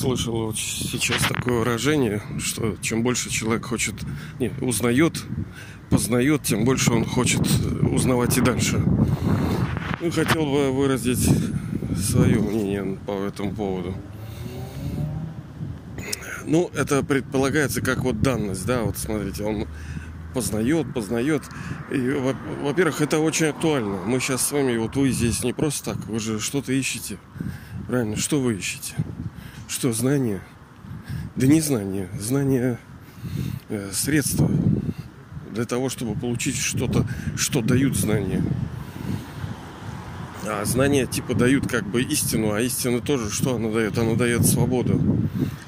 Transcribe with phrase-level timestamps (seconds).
[0.00, 3.94] слышал вот сейчас такое выражение, что чем больше человек хочет,
[4.38, 5.22] не, узнает,
[5.90, 7.42] познает, тем больше он хочет
[7.82, 8.82] узнавать и дальше.
[10.00, 11.28] Ну, хотел бы выразить
[11.98, 13.94] свое мнение по этому поводу.
[16.46, 19.68] Ну, это предполагается как вот данность, да, вот смотрите, он
[20.32, 21.42] познает, познает.
[21.92, 21.98] И,
[22.62, 23.98] во-первых, это очень актуально.
[24.06, 27.18] Мы сейчас с вами, вот вы здесь не просто так, вы же что-то ищете.
[27.86, 28.94] Правильно, что вы ищете?
[29.70, 30.40] Что, знания?
[31.36, 32.08] Да не знания.
[32.18, 32.76] Знания
[33.68, 34.50] э, средства
[35.52, 37.06] для того, чтобы получить что-то,
[37.36, 38.42] что дают знания.
[40.44, 43.96] А знания типа дают как бы истину, а истина тоже что она дает?
[43.96, 45.00] Она дает свободу.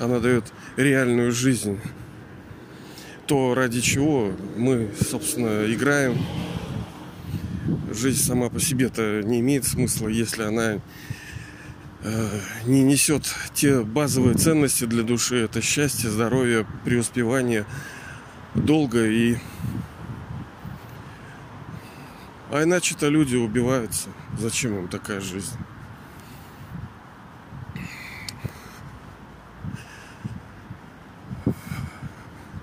[0.01, 1.79] Она дает реальную жизнь.
[3.29, 6.19] То, ради чего мы, собственно, играем.
[7.93, 10.81] Жизнь сама по себе-то не имеет смысла, если она
[12.65, 15.37] не несет те базовые ценности для души.
[15.37, 17.65] Это счастье, здоровье, преуспевание,
[18.55, 19.37] долго и
[22.53, 24.11] а иначе-то люди убиваются.
[24.39, 25.57] Зачем им такая жизнь?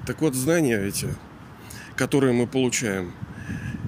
[0.05, 1.07] Так вот, знания эти,
[1.95, 3.13] которые мы получаем,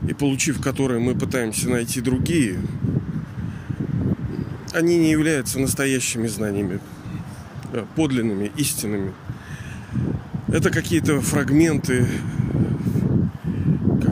[0.08, 2.60] и получив которые мы пытаемся найти другие,
[4.74, 6.80] они не являются настоящими знаниями,
[7.96, 9.14] подлинными, истинными.
[10.48, 12.08] Это какие-то фрагменты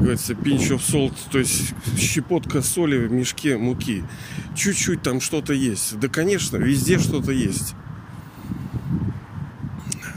[0.09, 4.03] говорится, pinch of salt, то есть щепотка соли в мешке муки.
[4.55, 5.99] Чуть-чуть там что-то есть.
[5.99, 7.75] Да, конечно, везде что-то есть.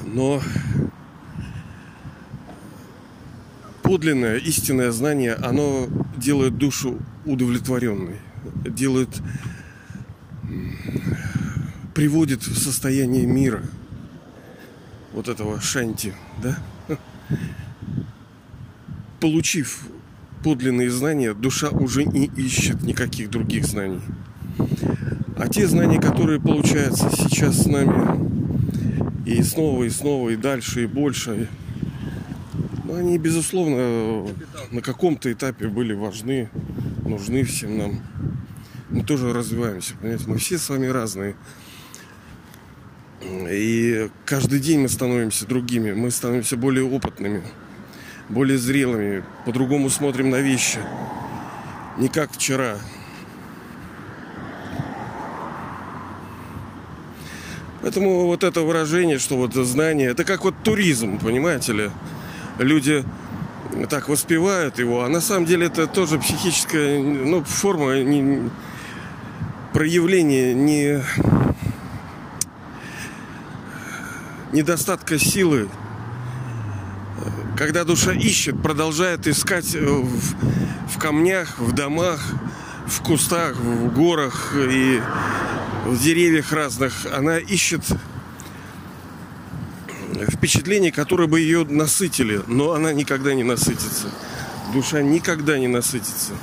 [0.07, 0.41] Но
[3.83, 8.17] подлинное, истинное знание, оно делает душу удовлетворенной,
[8.65, 9.11] делает,
[11.95, 13.63] приводит в состояние мира,
[15.13, 16.59] вот этого шанти, да?
[19.21, 19.87] получив
[20.43, 24.01] подлинные знания, душа уже не ищет никаких других знаний.
[25.37, 28.33] А те знания, которые получаются сейчас с нами,
[29.25, 31.49] и снова, и снова, и дальше, и больше,
[32.85, 34.27] ну, они, безусловно,
[34.73, 36.51] на каком-то этапе были важны,
[37.05, 38.01] нужны всем нам.
[38.93, 41.35] Мы тоже развиваемся, понимаете, мы все с вами разные.
[43.23, 47.43] И каждый день мы становимся другими, мы становимся более опытными
[48.33, 50.79] более зрелыми, по-другому смотрим на вещи.
[51.99, 52.79] Не как вчера.
[57.83, 61.91] Поэтому вот это выражение, что вот знание, это как вот туризм, понимаете ли?
[62.59, 63.05] Люди
[63.91, 68.51] так воспевают его, а на самом деле это тоже психическая ну, форма не,
[69.83, 71.03] проявления не
[74.53, 75.69] недостатка силы
[77.57, 80.35] когда душа ищет, продолжает искать э, в,
[80.89, 82.21] в камнях, в домах,
[82.87, 85.03] в кустах, в горах и
[85.87, 87.83] в деревьях разных, она ищет
[90.31, 94.13] впечатления, которые бы ее насытили, но она никогда не насытится.
[94.73, 96.35] Душа никогда не насытится.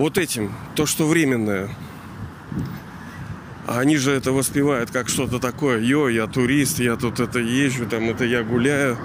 [0.00, 1.68] Вот этим, то, что временное–
[3.66, 5.78] а они же это воспевают как что-то такое.
[5.78, 8.96] Йо, я турист, я тут это езжу, там это я гуляю.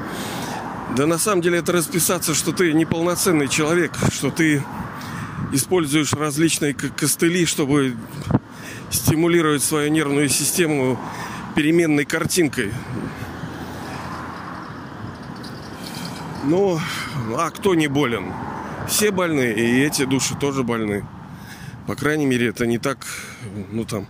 [0.95, 4.63] Да на самом деле это расписаться, что ты неполноценный человек, что ты
[5.51, 7.97] используешь различные костыли, чтобы
[8.89, 10.97] стимулировать свою нервную систему
[11.55, 12.72] переменной картинкой.
[16.45, 16.79] Ну,
[17.38, 18.31] а кто не болен?
[18.88, 21.06] Все больны, и эти души тоже больны.
[21.88, 23.06] По крайней мере, это не так,
[23.72, 24.07] ну там,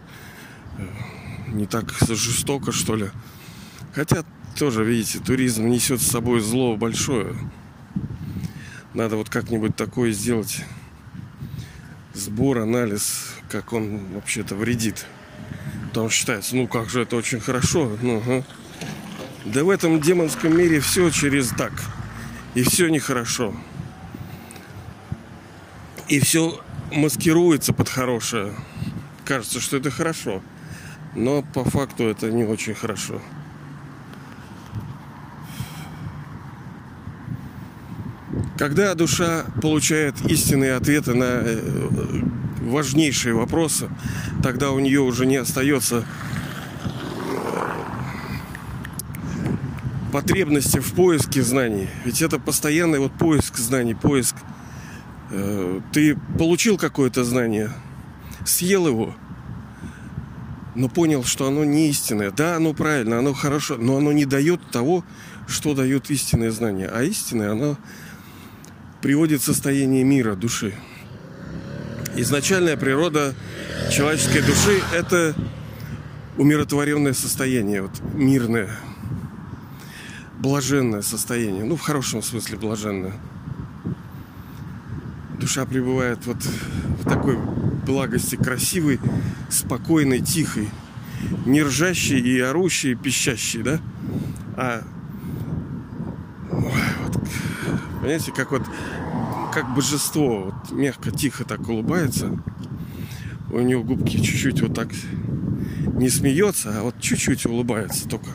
[1.47, 3.09] не так жестоко, что ли.
[3.93, 4.23] Хотя
[4.57, 7.35] тоже, видите, туризм несет с собой зло большое.
[8.93, 10.63] Надо вот как-нибудь такое сделать.
[12.13, 15.05] Сбор, анализ, как он вообще-то вредит.
[15.93, 17.97] Там считается, ну как же это очень хорошо.
[18.01, 18.45] Ну, ага.
[19.45, 21.73] Да в этом демонском мире все через так.
[22.53, 23.53] И все нехорошо.
[26.07, 26.59] И все
[26.91, 28.53] маскируется под хорошее.
[29.23, 30.41] Кажется, что это хорошо.
[31.15, 33.21] Но по факту это не очень хорошо.
[38.57, 42.21] Когда душа получает истинные ответы на э,
[42.61, 43.89] важнейшие вопросы,
[44.43, 46.03] тогда у нее уже не остается э,
[50.13, 51.89] потребности в поиске знаний.
[52.05, 54.35] Ведь это постоянный вот поиск знаний, поиск.
[55.35, 57.71] Э, ты получил какое-то знание,
[58.45, 59.15] съел его–
[60.75, 62.31] но понял, что оно не истинное.
[62.31, 65.03] Да, оно правильно, оно хорошо, но оно не дает того,
[65.47, 66.89] что дает истинное знание.
[66.89, 67.77] А истинное, оно
[69.01, 70.75] приводит в состояние мира, души.
[72.17, 73.33] Изначальная природа
[73.91, 75.35] человеческой души– это
[76.37, 78.69] умиротворенное состояние, вот, мирное,
[80.39, 81.63] блаженное состояние.
[81.63, 83.13] Ну, в хорошем смысле блаженное.
[85.45, 87.37] Душа пребывает вот в такой
[87.85, 88.99] благости, красивой,
[89.47, 90.67] спокойной, тихой,
[91.45, 93.79] не ржащей и орущей, пищащей, да?
[94.57, 94.81] А
[96.49, 97.21] вот,
[98.01, 98.63] понимаете, как вот
[99.53, 102.35] как божество, вот мягко, тихо так улыбается.
[103.51, 104.87] У него губки чуть-чуть вот так
[105.93, 108.31] не смеется, а вот чуть-чуть улыбается только.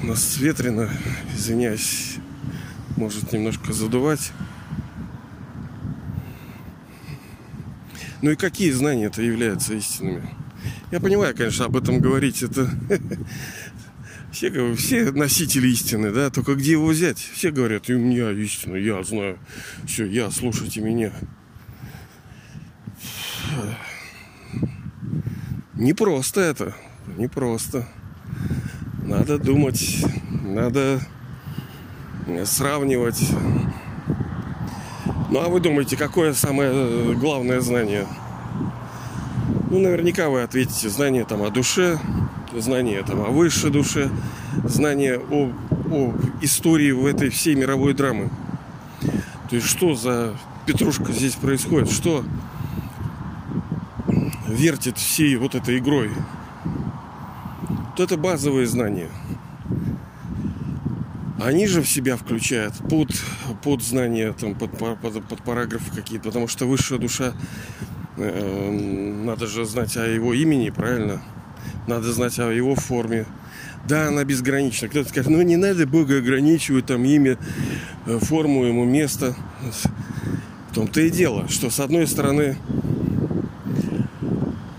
[0.00, 0.88] У нас ветрено,
[1.34, 2.18] извиняюсь,
[2.96, 4.30] может немножко задувать.
[8.22, 10.28] Ну и какие знания это являются истинными?
[10.90, 12.68] Я понимаю, конечно, об этом говорить это
[14.32, 17.18] все, все носители истины, да, только где его взять?
[17.18, 19.38] Все говорят, и у меня истина, я знаю,
[19.86, 21.12] все, я, слушайте меня.
[25.74, 26.74] Не просто это,
[27.16, 27.88] не просто.
[29.02, 30.04] Надо думать,
[30.42, 31.00] надо
[32.44, 33.20] сравнивать.
[35.30, 38.04] Ну а вы думаете, какое самое главное знание?
[39.70, 42.00] Ну, наверняка вы ответите знание там о душе,
[42.52, 44.10] знание там о высшей душе,
[44.64, 45.52] знание о,
[45.88, 48.28] о истории в этой всей мировой драмы.
[49.48, 50.34] То есть что за
[50.66, 51.92] петрушка здесь происходит?
[51.92, 52.24] Что
[54.48, 56.10] вертит всей вот этой игрой.
[56.64, 59.10] Вот это базовые знания.
[61.40, 63.08] Они же в себя включают под,
[63.62, 67.32] под знания, там, под, под, под параграфы какие-то, потому что высшая душа,
[68.18, 68.70] э,
[69.24, 71.22] надо же знать о его имени, правильно?
[71.86, 73.24] Надо знать о его форме.
[73.88, 74.88] Да, она безгранична.
[74.88, 77.38] Кто-то скажет, ну не надо Бога ограничивать, там имя,
[78.04, 79.34] э, форму ему, место.
[80.70, 82.58] В том-то и дело, что с одной стороны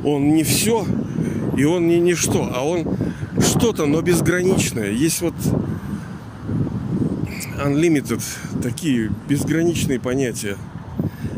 [0.04, 0.86] он не все,
[1.58, 2.98] и он не ничто, а он
[3.40, 4.92] что-то, но безграничное.
[4.92, 5.34] Есть вот
[7.66, 8.22] unlimited,
[8.62, 10.58] такие безграничные понятия,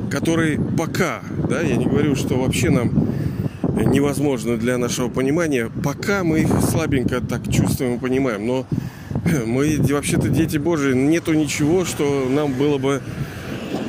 [0.09, 2.91] которые пока, да, я не говорю, что вообще нам
[3.91, 8.65] невозможно для нашего понимания, пока мы их слабенько так чувствуем и понимаем, но
[9.45, 13.01] мы вообще-то дети Божии, нету ничего, что нам было бы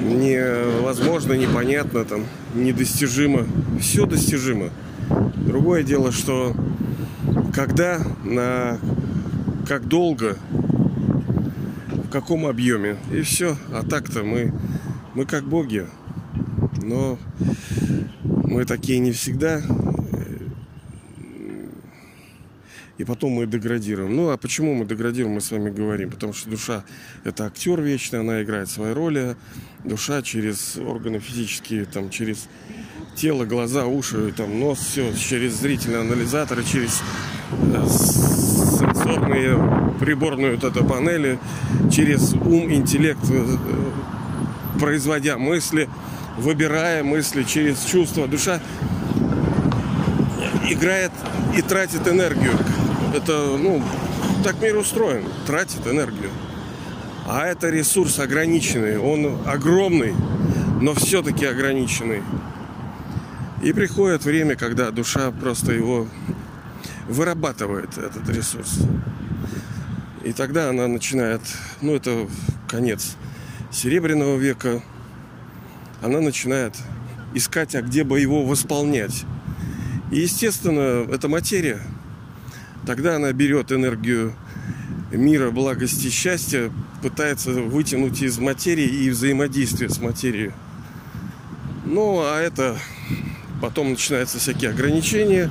[0.03, 3.47] невозможно, непонятно, там, недостижимо.
[3.81, 4.71] Все достижимо.
[5.37, 6.55] Другое дело, что
[7.55, 8.79] когда, на
[9.67, 10.37] как долго,
[12.15, 13.57] каком объеме, и все.
[13.73, 14.53] А так-то мы,
[15.15, 15.85] мы как боги.
[16.81, 17.19] Но
[18.23, 19.61] мы такие не всегда.
[22.99, 24.15] И потом мы деградируем.
[24.15, 26.13] Ну, а почему мы деградируем, мы с вами говорим.
[26.13, 26.85] Потому что душа–
[27.25, 29.35] это актер вечный, она играет свои роли.
[29.83, 32.49] Душа через органы физические, там, через
[33.17, 37.03] тело, глаза, уши, там, нос, все, через зрительные анализаторы, через
[39.05, 41.39] э, сенсорные приборную вот эту панели,
[41.91, 43.57] через ум, интеллект, э,
[44.79, 45.89] производя мысли,
[46.39, 48.27] выбирая мысли через чувства.
[48.27, 48.61] Душа
[50.69, 51.13] играет
[51.57, 52.53] и тратит энергию.
[53.15, 53.83] Это, ну,
[54.43, 56.31] так мир устроен, тратит энергию.
[57.27, 60.15] А это ресурс ограниченный, он огромный,
[60.81, 62.23] но все-таки ограниченный.
[63.63, 66.07] И приходит время, когда душа просто его
[67.09, 68.81] вырабатывает, этот ресурс.
[70.25, 71.43] И тогда она начинает,
[71.81, 72.29] ну это
[72.69, 73.17] конец
[73.71, 74.83] Серебряного века,
[76.01, 76.75] она начинает
[77.35, 79.25] искать, а где бы его восполнять.
[80.11, 81.81] И, естественно, это материя.
[82.87, 84.35] Тогда она берет энергию
[85.11, 86.71] мира, благости, счастья,
[87.03, 90.53] пытается вытянуть из материи и взаимодействия с материей.
[91.85, 92.79] Ну, а это
[93.61, 95.51] потом начинаются всякие ограничения.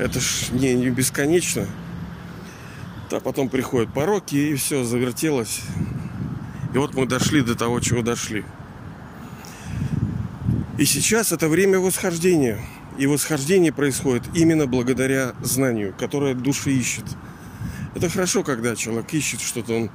[0.00, 1.66] Это ж не, не бесконечно.
[3.10, 5.60] А потом приходят пороки, и все завертелось.
[6.72, 8.42] И вот мы дошли до того, чего дошли.
[10.78, 12.58] И сейчас это время восхождения.
[12.96, 17.04] И восхождение происходит именно благодаря знанию, которое душа ищет.
[17.94, 19.90] Это хорошо, когда человек ищет что-то, он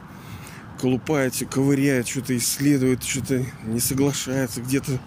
[0.79, 4.99] колупается, ковыряет, что-то исследует, что-то не соглашается, где-то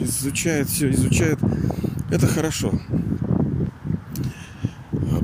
[0.00, 1.38] изучает все, изучает.
[2.10, 2.72] Это хорошо.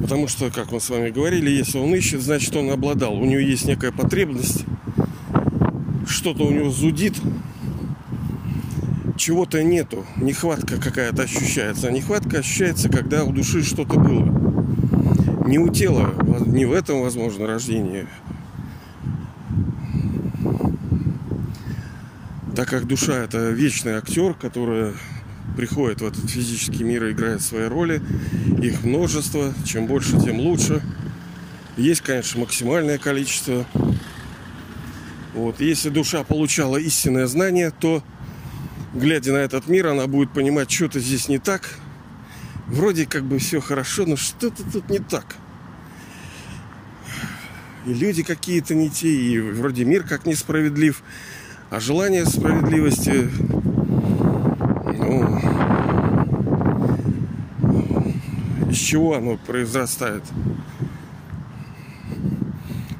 [0.01, 3.15] Потому что, как мы с вами говорили, если он ищет, значит он обладал.
[3.15, 4.65] У него есть некая потребность,
[6.07, 7.15] что-то у него зудит,
[9.17, 11.89] чего-то нету, нехватка какая-то ощущается.
[11.89, 15.47] А нехватка ощущается, когда у души что-то было.
[15.47, 16.15] Не у тела,
[16.47, 18.07] не в этом возможно рождение.
[22.59, 24.93] Так как душа это вечный актер, который
[25.57, 28.03] приходит в этот физический мир и играет свои роли.
[28.61, 29.55] Их множество.
[29.65, 30.83] Чем больше, тем лучше.
[31.77, 33.65] Есть, конечно, максимальное количество.
[35.35, 35.61] Вот.
[35.61, 38.03] Если душа получала истинное знание, то
[38.93, 41.79] глядя на этот мир, она будет понимать, что-то здесь не так.
[42.67, 45.37] Вроде как бы все хорошо, но что-то тут не так.
[47.87, 51.05] И люди какие-то не те, и вроде мир как несправедлив.
[51.71, 53.29] А желание справедливости,
[54.97, 55.39] ну,
[58.71, 60.23] из чего оно произрастает?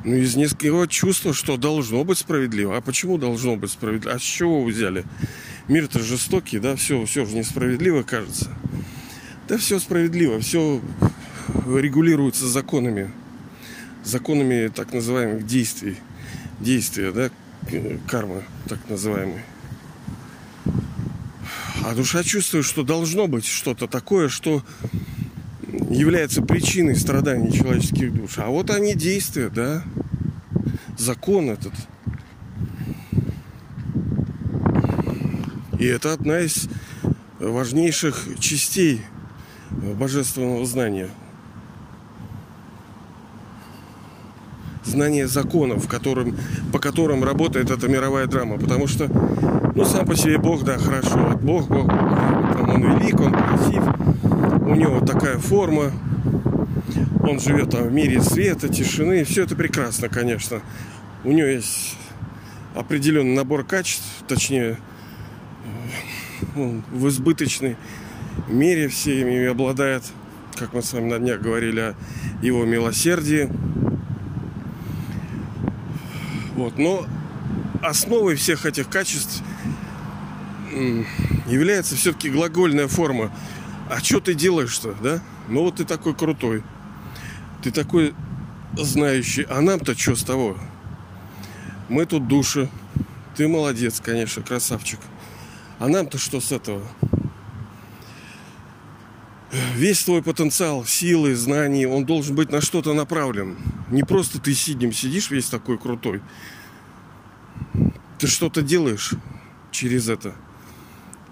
[0.05, 2.77] Ну, из нескольких чувства, что должно быть справедливо.
[2.77, 4.15] А почему должно быть справедливо?
[4.15, 5.05] А с чего вы взяли?
[5.67, 8.51] Мир-то жестокий, да, все, все же несправедливо кажется.
[9.49, 10.83] Да все справедливо, все
[11.67, 13.11] регулируется законами.
[14.05, 15.97] Законами так называемых действий.
[16.61, 17.31] Действия, да,
[18.07, 19.45] кармы так называемые.
[21.85, 24.63] А душа чувствует, что должно быть что-то такое, что
[25.91, 28.39] является причиной страданий человеческих душ.
[28.39, 29.85] А вот они действия, да,
[30.99, 31.73] закон этот.
[35.79, 36.69] И это одна из
[37.39, 39.01] важнейших частей
[39.71, 41.09] божественного знания.
[44.89, 46.37] Знание законов, которым,
[46.73, 48.59] по которым работает эта мировая драма.
[48.59, 49.07] Потому что,
[49.75, 51.39] ну, сам по себе Бог, да, хорошо.
[51.43, 51.89] Бог, Бог, Бог.
[51.89, 53.83] Там он велик, он красив.
[54.63, 55.93] У него такая форма.
[57.23, 59.25] Он живет там в мире света, тишины.
[59.25, 60.63] Все это прекрасно, конечно.
[61.25, 61.97] У него есть
[62.75, 64.79] определенный набор качеств, точнее,
[66.55, 67.77] в избыточной
[68.49, 70.05] мере всеми обладает,
[70.55, 71.95] как мы с вами на днях говорили о
[72.41, 73.51] его милосердии.
[76.59, 76.77] Вот.
[76.77, 77.07] Но
[77.83, 79.43] основой всех этих качеств
[81.47, 83.33] является все-таки глагольная форма.
[83.89, 85.23] А что ты делаешь-то, да?
[85.49, 86.65] Ну вот ты такой крутой.
[87.63, 88.13] Ты такой
[88.77, 89.47] знающий.
[89.49, 90.59] А нам-то что с того?
[91.89, 92.69] Мы тут души.
[93.37, 94.99] Ты молодец, конечно, красавчик.
[95.79, 96.83] А нам-то что с этого?
[99.77, 103.57] Весь твой потенциал, силы, знаний, он должен быть на что-то направлен.
[103.91, 106.23] Не просто ты сидим, сидишь весь такой крутой.
[108.19, 109.15] Ты что-то делаешь
[109.71, 110.35] через это.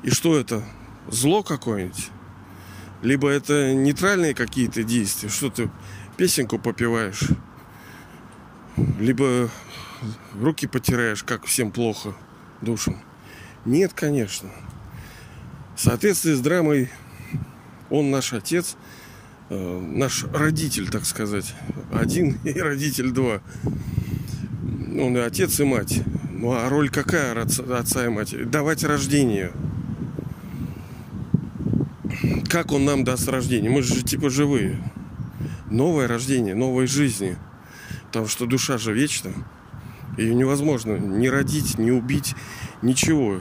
[0.02, 0.64] И что это?
[1.08, 2.10] Зло какое-нибудь?
[3.02, 5.70] Либо это нейтральные какие-то действия, что ты
[6.16, 7.24] песенку попиваешь,
[8.98, 9.50] либо
[10.40, 12.14] руки потираешь, как всем плохо
[12.62, 13.02] душам.
[13.64, 14.50] Нет, конечно.
[15.74, 16.90] В соответствии с драмой
[17.90, 18.76] он наш отец,
[19.50, 21.54] наш родитель, так сказать.
[21.92, 23.40] Один и родитель два.
[24.98, 26.02] Он и отец, и мать.
[26.30, 28.44] Ну а роль какая отца и матери?
[28.44, 29.52] Давать рождение.
[32.48, 33.70] Как он нам даст рождение?
[33.70, 34.78] Мы же типа живые.
[35.70, 37.36] Новое рождение, новой жизни.
[38.06, 39.32] Потому что душа же вечна.
[40.16, 42.34] Ее невозможно ни родить, ни убить,
[42.80, 43.40] ничего.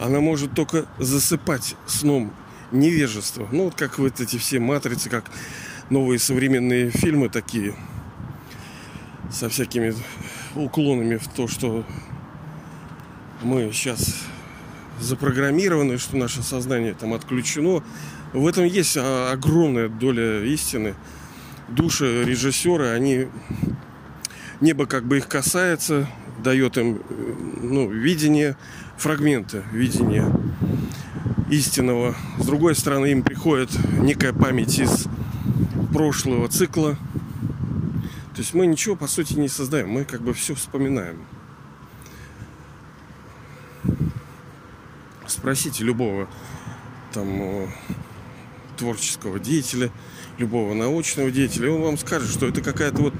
[0.00, 2.32] Она может только засыпать сном
[2.72, 3.48] невежества.
[3.52, 5.30] Ну, вот как вот эти все матрицы, как
[5.90, 7.74] новые современные фильмы такие.
[9.30, 9.94] Со всякими
[10.54, 11.84] уклонами в то, что
[13.42, 14.14] мы сейчас
[15.00, 17.82] запрограммированы, что наше сознание там отключено.
[18.32, 20.94] В этом есть огромная доля истины.
[21.68, 23.26] Души режиссеры, они
[24.60, 26.08] небо как бы их касается,
[26.42, 27.02] дает им
[27.60, 28.56] ну, видение,
[28.96, 30.32] фрагменты видения
[31.50, 32.14] истинного.
[32.38, 35.06] С другой стороны, им приходит некая память из
[35.92, 36.96] прошлого цикла.
[38.34, 41.24] То есть мы ничего по сути не создаем, мы как бы все вспоминаем.
[45.26, 46.28] Спросите любого
[47.12, 47.70] там
[48.76, 49.90] творческого деятеля,
[50.38, 53.14] любого научного деятеля, он вам скажет, что это какая-то вот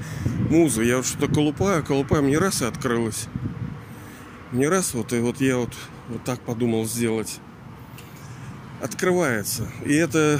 [0.49, 0.83] муза.
[0.83, 3.27] Я вот что-то колупаю, колупаю, мне раз и открылось.
[4.51, 5.73] Мне раз вот, и вот я вот,
[6.09, 7.39] вот так подумал сделать.
[8.81, 9.67] Открывается.
[9.85, 10.39] И это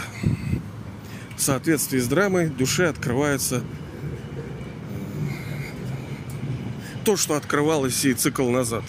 [1.36, 3.63] в соответствии с драмой душе открывается
[7.03, 8.84] то, что открывалось и цикл назад.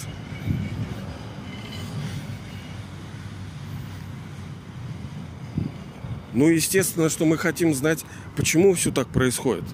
[6.35, 8.05] Ну, естественно, что мы хотим знать,
[8.37, 9.65] почему все так происходит.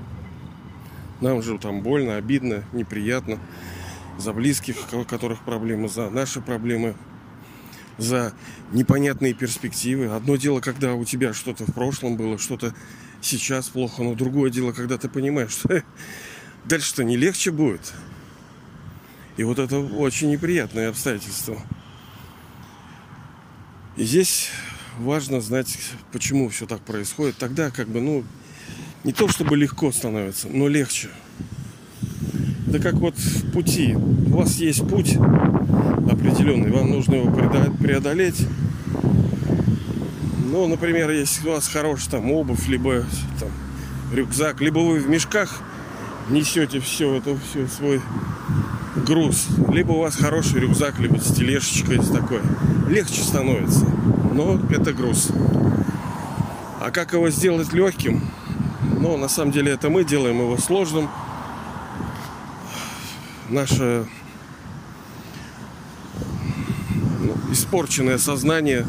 [1.21, 3.39] Нам же там больно, обидно, неприятно.
[4.19, 6.95] За близких, у которых проблемы, за наши проблемы.
[7.99, 8.33] За
[8.73, 10.07] непонятные перспективы.
[10.07, 12.75] Одно дело, когда у тебя что-то в прошлом было, что-то
[13.21, 15.83] сейчас плохо, но другое дело, когда ты понимаешь, что
[16.65, 17.93] дальше-то не легче будет.
[19.37, 21.61] И вот это очень неприятное обстоятельство.
[23.97, 24.51] И здесь
[24.99, 25.77] важно знать,
[26.13, 27.37] почему все так происходит.
[27.37, 28.25] Тогда как бы, ну,
[29.03, 31.11] не то чтобы легко становится, но легче.
[32.69, 33.95] Это как вот в пути.
[33.95, 35.17] У вас есть путь
[36.11, 38.47] определенный, вам нужно его преодолеть.
[40.51, 43.05] Ну, например, если у вас хорошая там обувь, либо
[43.41, 43.49] там,
[44.13, 45.61] рюкзак, либо вы в мешках
[46.31, 48.01] несете все это, все свой
[48.97, 52.41] груз, либо у вас хороший рюкзак, либо с тележечкой с такой.
[52.89, 53.87] Легче становится,
[54.33, 55.31] но это груз.
[56.81, 58.23] А как его сделать легким?
[59.01, 61.09] Ну, на самом деле это мы делаем его сложным.
[63.49, 64.07] Наше
[67.21, 67.35] ну,
[67.75, 68.87] испорченное сознание,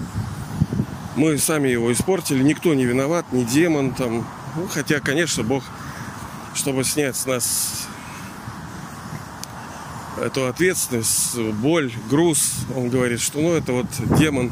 [1.15, 4.27] мы сами его испортили, никто не виноват, ни демон там.
[4.55, 5.63] Ну, хотя, конечно, Бог,
[6.53, 7.87] чтобы снять с нас
[10.21, 12.53] эту ответственность, боль, груз.
[12.75, 13.87] Он говорит, что ну это вот
[14.19, 14.51] демон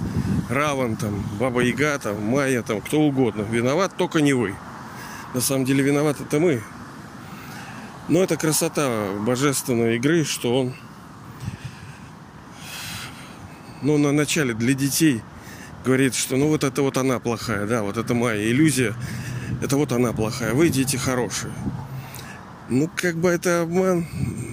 [0.50, 3.44] Раван, там, Баба Яга, там, Майя, там, кто угодно.
[3.44, 4.56] Виноват только не вы.
[5.36, 6.64] На самом деле виноват это мы.
[8.08, 10.74] Но это красота божественной игры, что он
[13.84, 15.22] ну, на начале для детей
[15.84, 18.96] говорит, что ну вот это вот она плохая, да, вот это моя иллюзия,
[19.62, 21.54] это вот она плохая, вы дети хорошие.
[22.70, 24.08] Ну, как бы это обман,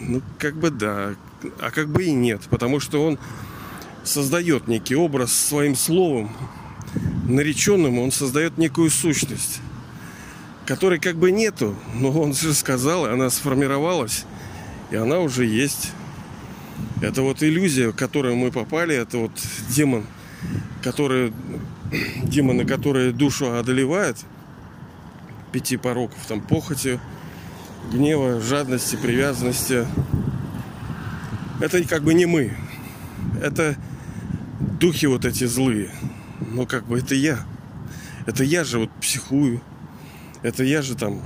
[0.09, 1.15] ну, как бы да,
[1.61, 3.19] а как бы и нет, потому что он
[4.03, 6.31] создает некий образ своим словом,
[7.29, 9.61] нареченным, он создает некую сущность,
[10.67, 14.25] которой как бы нету, но он же сказал, и она сформировалась,
[14.91, 15.93] и она уже есть.
[17.01, 19.33] Это вот иллюзия, в которую мы попали, это вот
[19.71, 20.05] демон,
[20.83, 21.33] который,
[22.25, 24.19] демоны, которые душу одолевают,
[25.51, 27.01] пяти пороков, там, похоти,
[27.91, 29.87] гнева, жадности, привязанности.
[31.61, 32.53] Это как бы не мы.
[33.43, 33.77] Это
[34.79, 35.91] духи вот эти злые.
[36.53, 37.39] Но как бы это я.
[38.27, 39.61] Это я же вот психую.
[40.43, 41.21] Это я же там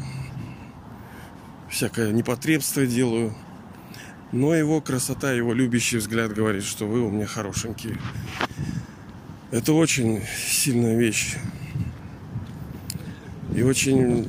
[1.68, 3.34] всякое непотребство делаю.
[4.34, 7.96] Но его красота, его любящий взгляд говорит, что вы у меня хорошенькие.
[9.52, 11.36] Это очень сильная вещь.
[13.54, 14.28] И очень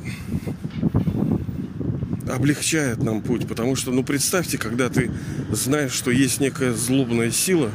[2.32, 3.48] облегчает нам путь.
[3.48, 5.10] Потому что, ну, представьте, когда ты
[5.50, 7.72] знаешь, что есть некая злобная сила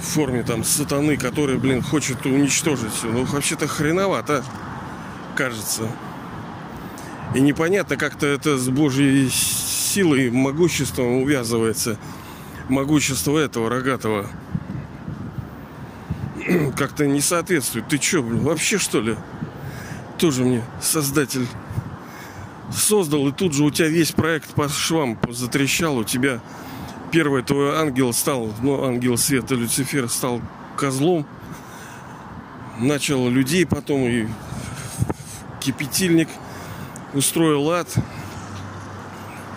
[0.00, 3.08] в форме там сатаны, которая, блин, хочет уничтожить все.
[3.08, 4.42] Ну, вообще-то хреновато,
[5.36, 5.90] кажется.
[7.34, 9.28] И непонятно, как-то это с Божьей
[9.96, 11.96] силой, могуществом увязывается.
[12.68, 14.26] Могущество этого рогатого
[16.76, 17.88] как-то не соответствует.
[17.88, 19.16] Ты что, блин, вообще что ли?
[20.18, 21.46] Тоже мне создатель
[22.70, 26.40] создал, и тут же у тебя весь проект по швам затрещал, у тебя
[27.10, 30.42] первый твой ангел стал, ну, ангел света Люцифер стал
[30.76, 31.26] козлом,
[32.78, 34.26] начал людей потом и
[35.60, 36.28] кипятильник
[37.14, 37.88] устроил ад,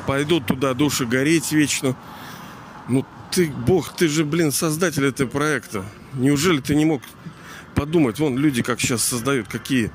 [0.10, 1.96] пойдут туда души гореть вечно.
[2.88, 5.86] Ну ты, Бог, ты же, блин, создатель этого проекта.
[6.16, 7.04] Неужели ты не мог
[7.76, 9.92] подумать, вон люди как сейчас создают, какие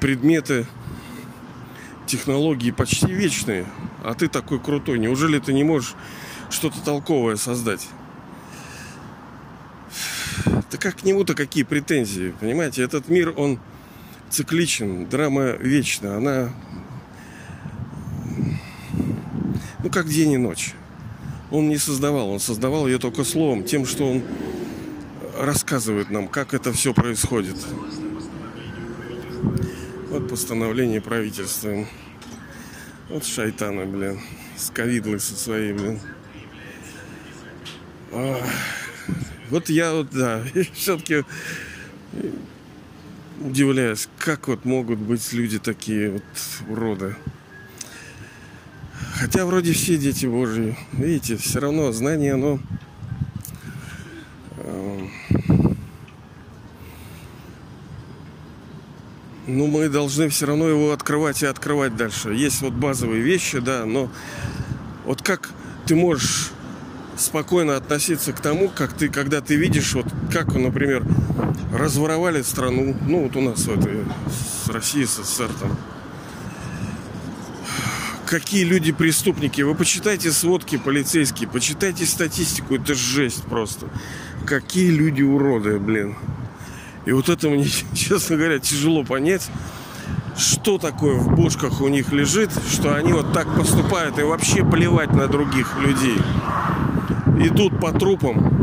[0.00, 0.66] предметы,
[2.06, 3.66] технологии почти вечные,
[4.02, 4.98] а ты такой крутой.
[4.98, 5.92] Неужели ты не можешь
[6.48, 7.86] что-то толковое создать?
[10.46, 12.82] Да как к нему-то какие претензии, понимаете?
[12.82, 13.60] Этот мир, он
[14.30, 16.54] цикличен, драма вечна, она
[19.86, 20.74] ну как день и ночь.
[21.52, 24.22] Он не создавал, он создавал ее только словом, тем, что он
[25.38, 27.54] рассказывает нам, как это все происходит.
[30.10, 31.86] Вот постановление правительства.
[33.08, 34.20] Вот шайтаны, блин.
[34.56, 36.00] Сковидлы со своей, блин.
[38.10, 38.42] А,
[39.50, 41.22] вот я вот, да, все-таки
[43.40, 46.24] удивляюсь, как вот могут быть люди такие вот
[46.68, 47.14] уроды.
[49.26, 50.78] Хотя вроде все дети Божьи.
[50.92, 52.60] Видите, все равно знание, оно
[59.48, 62.34] ну, мы должны все равно его открывать и открывать дальше.
[62.34, 64.08] Есть вот базовые вещи, да, но
[65.04, 65.50] вот как
[65.86, 66.52] ты можешь
[67.16, 71.04] спокойно относиться к тому, как ты, когда ты видишь, вот как, например,
[71.72, 75.76] разворовали страну, ну вот у нас в этой с России, СССР там,
[78.26, 79.62] какие люди преступники.
[79.62, 83.86] Вы почитайте сводки полицейские, почитайте статистику, это жесть просто.
[84.44, 86.16] Какие люди уроды, блин.
[87.06, 89.48] И вот это мне, честно говоря, тяжело понять,
[90.36, 95.12] что такое в бошках у них лежит, что они вот так поступают и вообще плевать
[95.12, 96.18] на других людей.
[97.38, 98.54] Идут по трупам.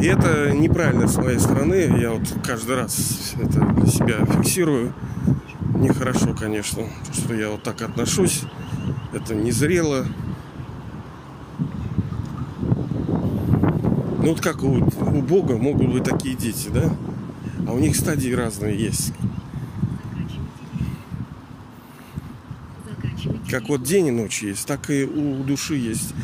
[0.00, 1.98] И это неправильно с моей стороны.
[2.00, 4.94] Я вот каждый раз это для себя фиксирую.
[5.80, 8.42] Нехорошо, конечно, что я вот так отношусь.
[9.14, 10.06] Это незрело.
[14.18, 16.94] Ну вот как у, у Бога могут быть такие дети, да?
[17.66, 19.14] А у них стадии разные есть.
[23.50, 26.14] Как вот день и ночь есть, так и у души есть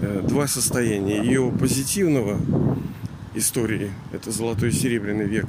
[0.00, 1.22] э, два состояния.
[1.22, 2.40] Ее позитивного
[3.34, 5.46] истории, это золотой и серебряный век,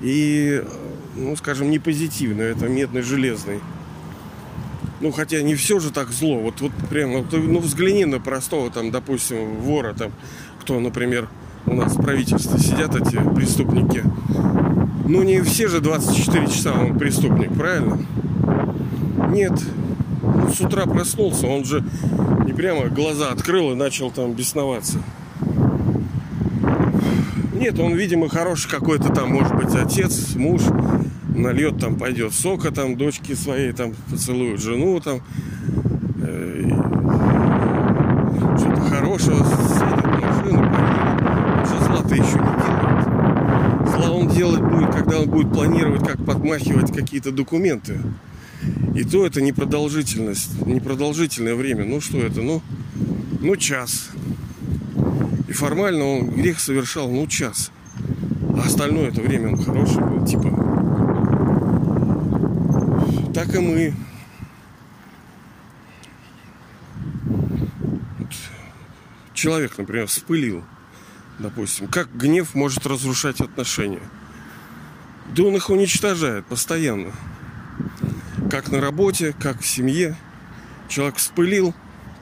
[0.00, 0.62] и,
[1.16, 3.60] ну, скажем, не позитивного, это медный железный.
[5.00, 6.38] Ну, хотя не все же так зло.
[6.38, 10.12] Вот, вот прямо, ну, взгляни на простого, там, допустим, вора, там,
[10.60, 11.28] кто, например,
[11.66, 14.02] у нас в правительстве сидят эти преступники.
[15.06, 17.98] Ну, не все же 24 часа он преступник, правильно?
[19.30, 19.52] Нет.
[20.22, 21.84] Ну, с утра проснулся, он же
[22.46, 24.98] не прямо глаза открыл и начал там бесноваться.
[27.54, 30.62] Нет, он, видимо, хороший какой-то там, может быть, отец, муж.
[31.34, 35.20] Нальет там, пойдет сока там, дочки своей там поцелуют жену там.
[36.22, 36.62] Э,
[38.56, 39.44] что-то хорошего
[42.04, 43.88] это еще не делает.
[43.88, 48.00] Зла он делать будет, когда он будет планировать, как подмахивать какие-то документы.
[48.94, 51.84] И то это непродолжительность, непродолжительное время.
[51.84, 52.40] Ну что это?
[52.40, 52.62] Ну,
[53.40, 54.10] ну час.
[55.54, 57.70] Формально он грех совершал, ну час.
[58.56, 60.50] А остальное это время он хороший был, типа.
[63.32, 63.94] Так и мы.
[69.32, 70.62] Человек, например, вспылил
[71.38, 71.88] допустим.
[71.88, 74.02] Как гнев может разрушать отношения?
[75.34, 77.12] Да он их уничтожает постоянно.
[78.50, 80.16] Как на работе, как в семье.
[80.88, 81.74] Человек вспылил,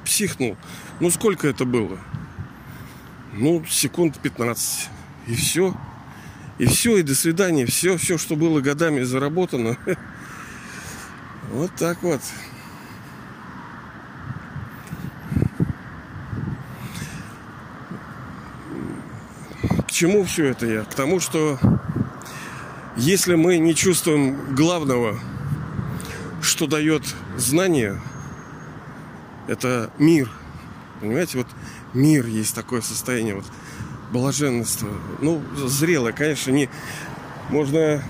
[0.05, 0.57] психнул.
[1.01, 1.99] Ну, сколько это было?
[3.33, 4.89] Ну, секунд 15.
[5.27, 5.75] И все.
[6.59, 7.67] И все, и до свидания.
[7.67, 9.77] Все, все, что было годами заработано.
[11.53, 12.23] Вот так вот.
[20.03, 20.83] чему все это я?
[20.83, 21.61] К тому, что
[22.97, 25.17] если мы не чувствуем главного,
[26.41, 27.05] что дает
[27.37, 28.01] знание,
[29.47, 30.29] это мир.
[31.01, 31.47] Понимаете, вот
[31.95, 33.45] мир есть такое состояние, вот
[34.13, 34.89] блаженство.
[35.21, 36.69] Ну, зрелое, конечно, не
[37.51, 38.03] можно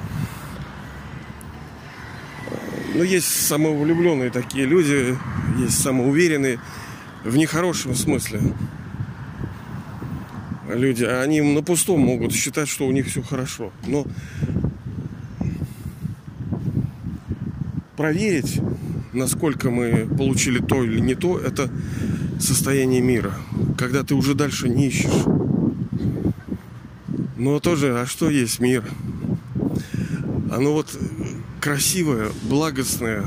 [2.95, 5.17] ну, есть самовлюбленные такие люди,
[5.59, 6.59] есть самоуверенные
[7.25, 8.41] в нехорошем смысле
[10.75, 13.73] люди, а они на пустом могут считать, что у них все хорошо.
[13.87, 14.07] Но
[17.97, 18.61] проверить,
[19.13, 21.71] насколько мы получили то или не то, это
[22.41, 23.35] состояние мира,
[23.83, 25.25] когда ты уже дальше не ищешь.
[27.37, 28.85] Но тоже, а что есть мир?
[30.53, 30.97] Оно вот
[31.61, 33.25] красивое, благостное,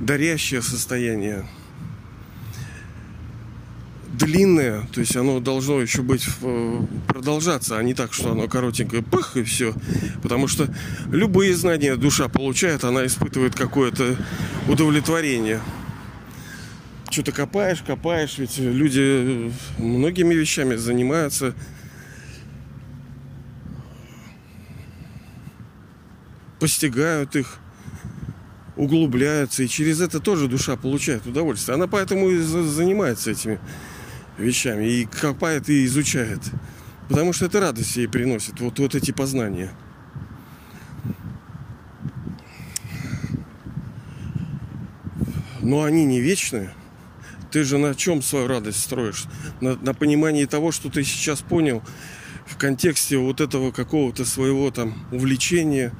[0.00, 1.46] дарящее состояние–
[4.12, 9.02] длинное, то есть оно должно еще быть э, продолжаться, а не так, что оно коротенькое,
[9.02, 9.74] пых и все.
[10.22, 10.72] Потому что
[11.10, 14.16] любые знания душа получает, она испытывает какое-то
[14.68, 15.60] удовлетворение.
[17.12, 21.54] Что-то копаешь, копаешь, ведь люди многими вещами занимаются.
[26.58, 27.58] Постигают их
[28.76, 31.74] углубляются, и через это тоже душа получает удовольствие.
[31.74, 33.60] Она поэтому и занимается этими
[34.38, 36.40] вещами и копает и изучает.
[37.10, 39.70] Потому что это радость ей приносит, вот, вот эти познания.
[45.60, 46.72] Но они не вечные.
[47.52, 49.26] Ты же на чем свою радость строишь?
[49.60, 51.82] На, на понимании того, что ты сейчас понял
[52.46, 55.92] в контексте вот этого какого-то своего там увлечения,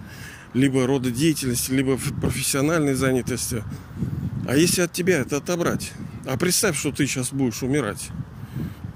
[0.54, 3.62] либо рода деятельности, либо профессиональной занятости.
[4.48, 5.92] А если от тебя это отобрать?
[6.26, 8.08] А представь, что ты сейчас будешь умирать.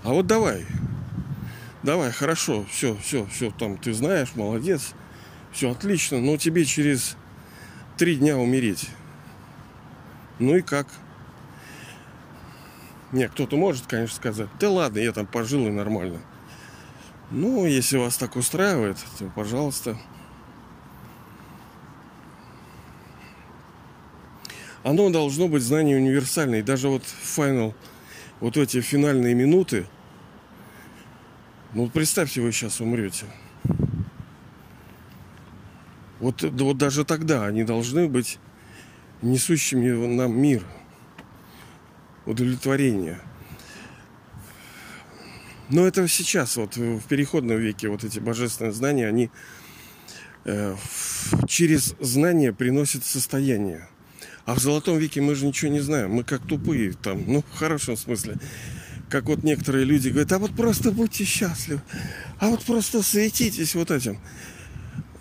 [0.03, 0.65] А вот давай.
[1.83, 4.95] Давай, хорошо, все, все, все, там ты знаешь, молодец.
[5.53, 7.17] Все отлично, но тебе через
[7.99, 8.89] три дня умереть.
[10.39, 10.87] Ну и как?
[13.13, 16.21] Не, кто-то может, конечно, сказать, да ладно, я там пожил и нормально.
[17.31, 19.97] Ну, если вас так устраивает, то пожалуйста.
[24.87, 26.61] оно должно быть знание универсальное.
[26.61, 27.75] И даже вот final,
[28.39, 29.87] вот эти финальные минуты,
[31.75, 33.27] ну представьте, вы сейчас умрете.
[36.21, 38.39] Вот, вот даже тогда они должны быть
[39.23, 40.63] несущими нам мир,
[42.27, 43.21] удовлетворение.
[45.69, 49.31] Но это сейчас, вот в переходном веке, вот эти божественные знания, они
[50.45, 50.77] э,
[51.49, 53.89] через знания приносят состояние.
[54.45, 56.13] А в золотом веке мы же ничего не знаем.
[56.13, 58.37] Мы как тупые там, ну, в хорошем смысле.
[59.09, 61.81] Как вот некоторые люди говорят, а вот просто будьте счастливы.
[62.39, 64.19] А вот просто светитесь вот этим.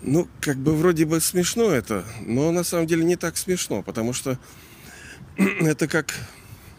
[0.02, 4.12] Ну, как бы вроде бы смешно это, но на самом деле не так смешно, потому
[4.12, 4.38] что
[5.36, 6.14] это как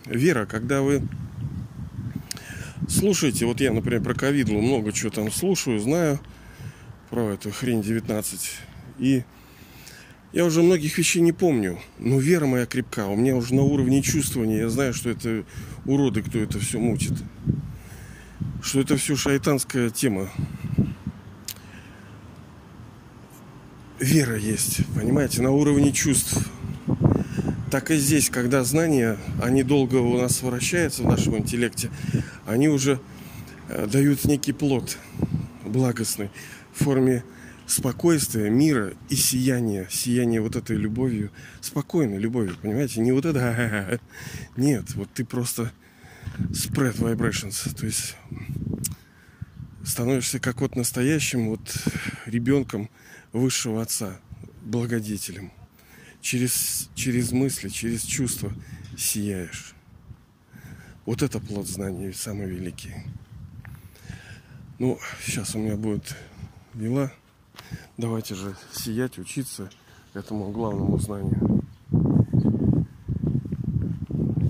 [0.09, 1.01] вера, когда вы
[2.87, 6.19] слушаете, вот я, например, про ковидлу много чего там слушаю, знаю
[7.09, 8.51] про эту хрень 19,
[8.99, 9.23] и
[10.33, 13.07] я уже многих вещей не помню, но вера моя крепка.
[13.07, 15.45] У меня уже на уровне чувствования я знаю, что это
[15.85, 17.13] уроды, кто это все мутит.
[18.61, 20.29] Что это все шайтанская тема.
[23.99, 26.37] Вера есть, понимаете, на уровне чувств.
[27.69, 31.91] Так и здесь, когда знания, они долго у нас вращаются в нашем интеллекте,
[32.45, 32.99] они уже
[33.67, 34.97] э, дают некий плод
[35.65, 36.29] благостный
[36.73, 37.25] в форме
[37.65, 39.85] спокойствия, мира и сияния.
[39.89, 41.31] Сияние вот этой любовью.
[41.59, 43.01] Спокойной любовью, понимаете?
[43.01, 43.99] Не вот это.
[44.55, 45.73] Нет, вот ты просто
[46.51, 47.75] spread vibrations.
[47.75, 48.15] То есть
[49.83, 51.77] становишься как вот настоящим вот
[52.25, 52.89] ребенком
[53.33, 54.19] высшего отца,
[54.63, 55.51] благодетелем.
[56.21, 58.51] Через, через мысли, через чувства
[58.97, 59.73] сияешь.
[61.05, 62.93] Вот это плод знаний самый великий.
[64.79, 66.15] Ну, сейчас у меня будет
[66.73, 67.11] дела.
[67.97, 69.69] Давайте же сиять, учиться
[70.13, 71.63] этому главному знанию.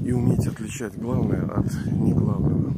[0.04, 2.74] И уметь отличать главное от неглавного.